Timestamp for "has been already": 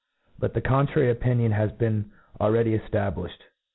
1.51-2.75